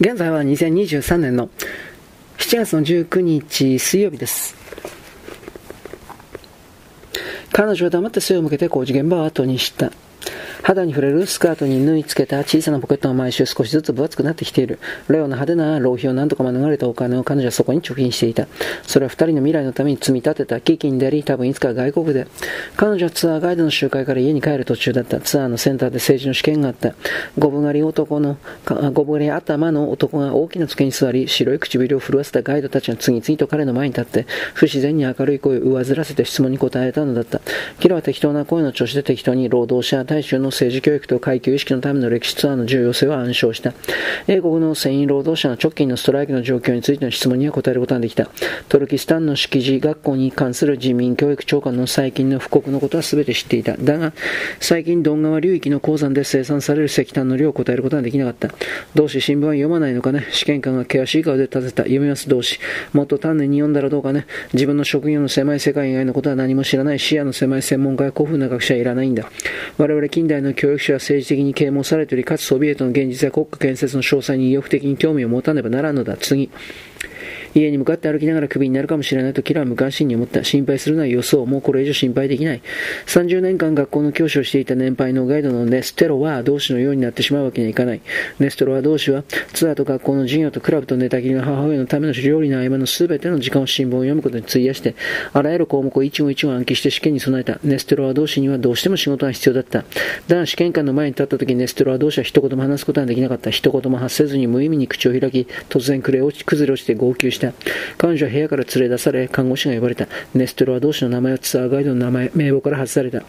[0.00, 1.50] 現在は2023年の
[2.38, 4.56] 7月の19日水曜日です。
[7.52, 9.92] 彼女は黙って背を向けて工事現場を後にした。
[10.62, 14.78] 肌に触れるスカートに縫い付けた小さなポケットが毎週少しずつ分厚くなってきている。
[15.08, 18.46] レオの派手な浪費を何とか免れたお金を彼女はそこに貯金していた。
[18.86, 22.26] それは二人の未来のために積み立てた基金であり、多分いつか外国で。
[22.76, 25.20] 彼女はツアーガイドの集会から家に帰る途中だった。
[25.20, 26.94] ツアーのセンターで政治の試験があった。
[27.38, 28.36] ゴブ狩り男の、
[28.92, 37.40] ゴブ狩り頭の男が大きな机に座り、白い唇を震わせたガイドたちが次々と彼の前に立って、不自然に明るい声を上ずらせて質問に答えたのだった。
[37.80, 43.72] キラは適当な声の調子で適当に労働者大衆の政治教育と階級意識のための歴史ツアーの重要性を暗唱した。
[44.26, 48.28] 英国の繊維労働者の直近のストライキの状況についての質問には答えることができた。
[48.68, 53.76] トルキスタンの識字学校に関する人民教育長官の最近の布告のことは全て知っていた。
[53.76, 54.12] だが、
[54.60, 58.50] 最近ドン川流域の鉱山で生産される石炭の量を答えることができなかった。
[58.94, 60.26] 同志新聞は読まないのかね？
[60.30, 61.82] 試験官が険しい顔で立てた。
[61.84, 62.60] 読みます同志。
[62.92, 64.26] もっと丹念に読んだらどうかね？
[64.52, 69.30] 自分の職業の狭い世界以外のことは何も知らない視野の狭い専門家や古風な学者はいらないんだ。
[69.78, 76.16] 我々近代の教育者は政治的に啓蒙されており、かつソビエトの現実や国家建設の詳細に意欲的に興味を持たねばならんのだ。
[76.16, 76.50] 次。
[77.54, 80.44] 家に向かって歩きながらクビになるかもしれないとキラは無関心に思った。
[80.44, 81.44] 心配するのは予想。
[81.46, 82.62] もうこれ以上心配できない。
[83.06, 88.00] 30年間学校の教師をしていた年配のガイドのネステロは同志のようになってしまうわけにはいかない。
[88.38, 94.94] ネステロは同志はツアーと学校の授業とクラブと寝たきりの母親のための料理の合間の全ての時間を新聞を読むことに費やして、
[95.32, 97.58] あらゆる項目を一語一語暗記して試験に備えた。
[97.64, 99.84] ネステロは同志にはどうしても仕事が必要だった。
[100.28, 103.50] だが試験官の前に立った時ネステロは同志は一言も話すことができなかった。
[103.50, 107.39] 一言も発せずに無意味に口を開き、突然崩れ落ち崩れ落ちて号泣した。
[107.98, 110.06] 彼女は部屋から連れ出され、看護師が呼ばれた。
[110.34, 113.22] ネストロは同士の名前はツアーガイドの名前、名簿から外された。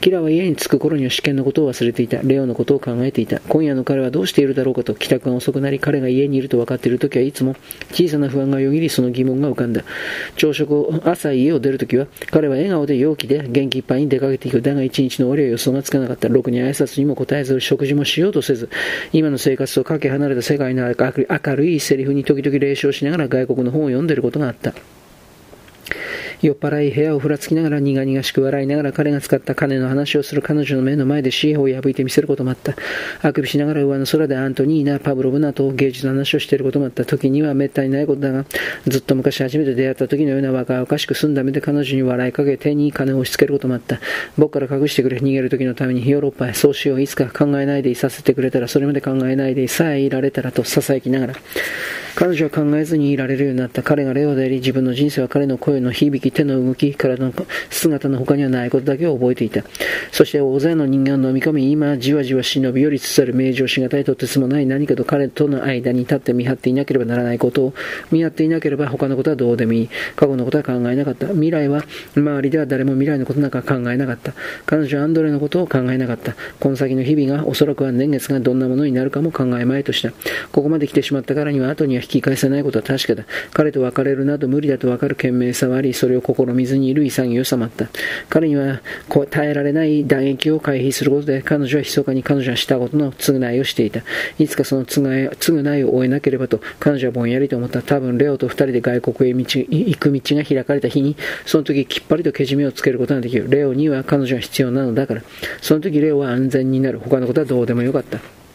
[0.00, 2.20] キラは家に着く頃には試験のことを忘れていた。
[2.22, 3.40] レオのことを考えていた。
[3.40, 7.56] 今夜の彼はどうしているだろうかと、帰宅が遅くなり、彼が家にいると分かっている時はいつも
[7.92, 9.82] 小さな不安がよぎり、その疑問が浮かんだ。
[10.36, 14.62] 朝食を、朝家を出るときは、彼は笑顔で陽気で元気いっぱいに出かけていく。
[14.62, 16.28] だが一日の終わりは予想がつかなかった。
[16.28, 18.68] ろくに挨拶にも答えず、食事もしようとせず、
[19.12, 24.74] 今の生活とかけ離れた世界の明るいセリフに時々霊唱しながら外国の本を読んでることがあった。
[26.42, 32.74] 酔っ払い部屋をふらつきながら苦々しく笑いながら彼が使った金の話をする彼女の目の前で紙幣を破いてみせることもあった。
[33.22, 37.04] あくびしながら上の空でアントニーナ、パブロブナと芸術の話をしていることもあった。
[37.04, 38.44] 時には滅多にないことだが、
[38.86, 43.98] ずっと昔初めて出会った時のような若々しく澄んだ目で彼女に笑いかけ手に金を押し付けることもあった。
[44.36, 51.34] 僕から隠してくれ、逃げる時のためにヨーロッパへ、そうしよう、いつか考えないでいさせてくれたら、それまで考えないでさえいられたらと囁きながら。
[52.16, 53.82] 彼女は考えずにいられるようになった。
[53.82, 57.30] 彼がレオであり、自分の人生は彼の声の響き、手の動き、体の
[57.68, 59.64] 姿の他にはないことだけを覚えていた。
[60.12, 67.74] そして大勢の人間を飲み込み、今、じわじわ忍び寄りつつある名状しがたいとてつもない何かと彼との間に立って見張っていなければならないことを、
[68.10, 69.90] 見張っていなければ他のことはどうでもいい。
[70.16, 71.26] 過去のことは考えなかった。
[71.28, 71.84] 未来は、
[72.16, 74.32] 周りでは誰も未来のことなんか考えなかった。
[74.64, 76.34] 彼女はアンドレのことを考えなかった。
[76.60, 80.12] この先の日々が、おそらくは年月がどんなものになるかも考えまいとした。
[80.52, 83.24] ここまで来てしまったからには、後には引き返せないことは確かだ。
[83.52, 87.88] 彼と別れるなど無理だと分かる懸命さはあり、それを試みずにいる潔さもあった。
[88.30, 88.80] 彼には
[89.30, 94.02] 耐えられない打撃を回避することで、彼女は密かに彼女はしたことの償いをしていた。
[94.38, 97.82] いつかその償いを終えなければと、彼女はぼんやりと思った。
[97.82, 103.46] 多分、レオと二人で外国へ道行く道が開かれた日に、その時きっぱりとけじめをつけることができる。
[103.48, 105.22] レオには彼女は必要なのだから。
[105.60, 106.98] その時レオは安全になる。
[106.98, 108.45] 他のことはどうでもよかった。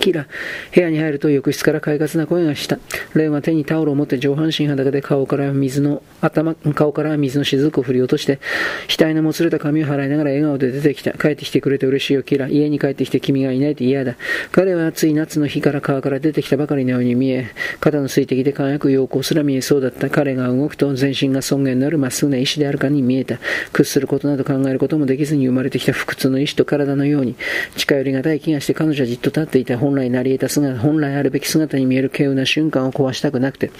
[0.00, 0.26] キラ、
[0.74, 2.78] 部屋に入ると浴室から快活な声がした。
[3.14, 8.40] レオが手にタオルを持って上半身裸で顔から水の、頭、顔から水の雫を振り落として、
[8.88, 11.12] 額のもつれた髪を払いながら笑顔で出てきた。
[11.12, 12.48] 帰ってきてくれて嬉しいよ、キラ。
[12.48, 14.16] 家に帰ってきて君がいないと嫌だ。
[14.50, 17.46] 彼は暑い夏の日から川から出てきたばかりのように見え、
[17.80, 20.10] 肩の水滴で輝く陽光すら見えそうだった。
[20.10, 23.38] 彼が動くと全身が尊厳のあるまっすぐな意志であるかに見えた。
[23.72, 27.36] 屈することなど考えることもできずに生まれてきた不屈の意志と体のように、
[27.76, 29.75] 近寄りがたい気がして彼女はじっと立っていた。
[29.76, 33.70] 本来なり得た姿、本来あるべき姿に見える稀有な瞬間を壊したくなくて、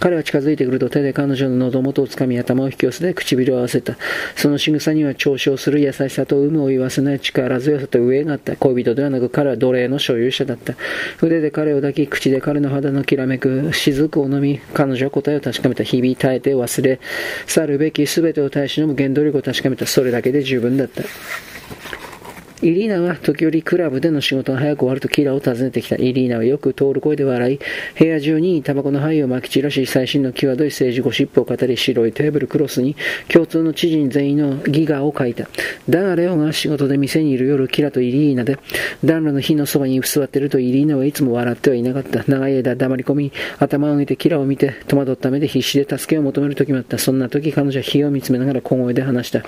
[0.00, 3.96] 彼は近づいてくると手で彼女の喉元をつかみ頭を引き寄せて唇を合わせた。
[4.36, 8.56] その仕草には嘲笑する優しさと有無を言わせない力強さと上があった。
[8.56, 10.74] 恋人ではなく彼は奴隷の所有者だった。
[11.22, 15.84] 腕で彼を抱き、口で彼の肌のきらめく雫を飲み、彼女は答えを確かめた。
[15.84, 17.00] 日々耐えて忘れ、
[17.46, 19.86] 去るべき全てを耐え忍む原動力を確かめた。
[19.86, 21.02] それだけで十分だった。
[22.60, 25.96] イリーナは時折クラブでの仕事が早く終わるとキラを訪ねてきた。
[25.96, 27.60] イリーナはよく通る声で笑い、
[27.96, 32.96] 部屋中にタバコの灰をまき散らし、最新の際どい政治ゴシップを語り、白いテーブルクロスに
[33.28, 35.48] 共通の知人全員のギガを書いた。
[35.88, 38.58] だがレオが仕事で店にいる夜、キラとイリーナで、
[39.04, 42.24] 暖炉の火のそばに座っているとイリーナはいつも笑ってはいなかった。
[42.26, 46.98] 長い間黙り込み、頭を上げてキラを見て、戸惑った目で必死で助けを求める時もあった。
[46.98, 49.44] そんな時彼女は火を見つめながら小声で話した。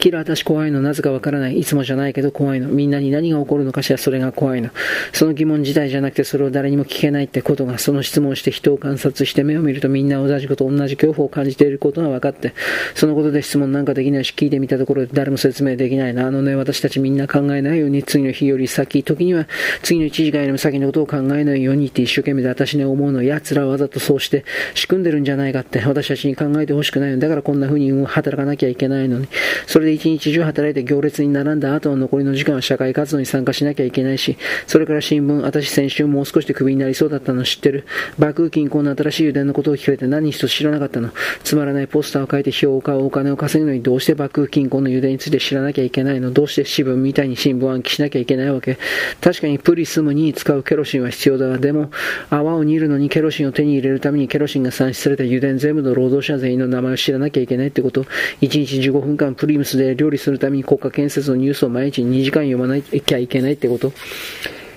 [0.00, 1.58] キラー私怖いの、なぜかわからない。
[1.58, 2.68] いつもじゃないけど怖いの。
[2.68, 4.70] みんなに何が起こるのかしら、それが怖いの。
[5.12, 12.54] その疑問自体じゃなくて、それを誰にも聞けないってことが、その質問をして人を観察して目を見るとみんな同じこと、同じ恐怖を感じていることが分かって、
[12.94, 16.26] そのことで質問なんかできないし、聞いてみたところで誰も説明できないな。
[16.26, 19.46] あのね、私たちみんな考えないように、次の日より先、時には
[19.82, 27.18] 次の1時間よりも先のことを考えないようにって一生懸命で私ね、思うの、奴らはわざとそうして仕組んでるんじゃないかって、私たちに考えてほしくないの。
[27.18, 29.28] だからこんな風に働かなきゃいけないのに。
[29.66, 37.84] それで一日中働いて行列に並んだ後の残りの時間は社会活動に参加しなきゃいけないし、それから新聞、私先週もう少しでクビになりそうだったの知ってる。
[38.18, 41.10] バクー近郊の新しい油田のことを聞かれて何一つ知らなかったの。
[41.44, 46.30] つまらないポスターを書いて票を買うお金を稼ぐのにどうしてバクー近郊の油田について知らなきゃいけないの？
[46.30, 48.78] どうして新聞みたいに新聞暗記しなきゃいけないわけ？
[49.20, 51.90] 確かにプリスムに使うケロシンは必要だが、でも
[52.28, 58.04] 泡を煮るのにケロシンを手に入れるためにケロシンが産出された油田全部の労働者全員の名前を知らなきゃいけないってこと。
[58.40, 63.92] 1日15分間プリムスで料理するために国家建設のニュースを毎日2時間読まなきゃいけないってこと。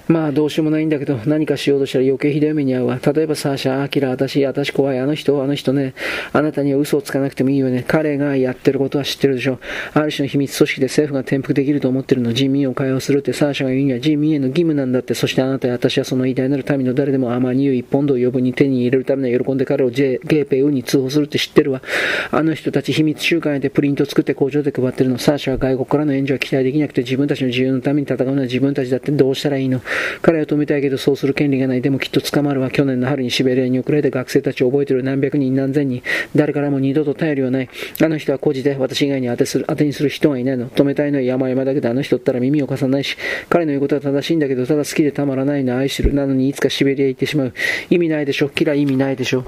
[0.08, 3.00] まあどうしようもないんだけど、何かしようとしたら余計ひどい目に遭うわ。
[3.14, 5.94] 例えばサーシャ、アキラ、私、私怖い、あの人、あの人ね、
[6.32, 7.84] あなたには嘘をつかなくてもいいよね。
[7.88, 9.60] 彼がやってることは知ってるでしょ。
[9.94, 12.34] ある種の秘密組織で政府が転覆できると思ってるの。
[12.34, 15.14] 人民を解放するってサーシャが言うには人民への義務なんだって。
[15.14, 21.82] そしてあなたや私はその偉大なる民の誰でもアマニュー一本道を呼ぶに手に入れるために喜んで彼をゲーペウに通報するって知ってるわ。
[22.32, 25.18] あの人たち秘密集会でプリント作って工場で配ってるの。
[25.18, 29.82] サーシャは外国からの援助は期待できなくて自分たちの自由のために戦うのは自分たちだってどうしたらいいの。
[30.22, 31.82] 彼を止めたいけどそうする権利がない。
[31.82, 32.72] でもきっと捕まるわ。
[32.72, 36.04] 去年の春にシベリアに送られた学生たちを覚えてる何百人何千人。
[36.36, 37.70] 誰からも二度と頼りはない。
[38.02, 40.70] あの人は孤児で私以外に当てする当てにする人がいないの。
[40.70, 43.18] 止めたいのは山々だけどあの人ったら耳を貸さないし、
[43.50, 46.14] 彼の言うことは正しいんだけど、ただ好きでたまらないの愛してる。
[46.14, 47.54] なのにいつかシベリアへ行ってしまう。
[47.90, 48.52] 意味ないでしょ？
[48.58, 49.46] 嫌い意味ないでしょ？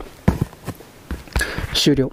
[1.74, 2.12] 終了。